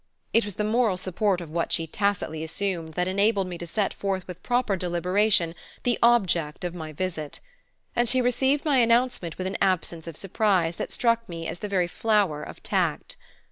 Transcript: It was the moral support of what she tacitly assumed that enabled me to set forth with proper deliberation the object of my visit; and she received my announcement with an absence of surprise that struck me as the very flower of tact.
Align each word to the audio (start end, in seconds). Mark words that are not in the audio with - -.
It 0.33 0.45
was 0.45 0.55
the 0.55 0.63
moral 0.63 0.97
support 0.97 1.41
of 1.41 1.51
what 1.51 1.71
she 1.71 1.85
tacitly 1.85 2.43
assumed 2.43 2.95
that 2.95 3.07
enabled 3.07 3.45
me 3.45 3.59
to 3.59 3.67
set 3.67 3.93
forth 3.93 4.25
with 4.25 4.41
proper 4.41 4.75
deliberation 4.75 5.53
the 5.83 5.99
object 6.01 6.63
of 6.63 6.73
my 6.73 6.91
visit; 6.91 7.39
and 7.95 8.09
she 8.09 8.19
received 8.19 8.65
my 8.65 8.77
announcement 8.77 9.37
with 9.37 9.45
an 9.45 9.57
absence 9.61 10.07
of 10.07 10.17
surprise 10.17 10.77
that 10.77 10.91
struck 10.91 11.29
me 11.29 11.47
as 11.47 11.59
the 11.59 11.69
very 11.69 11.85
flower 11.87 12.41
of 12.41 12.63
tact. 12.63 13.15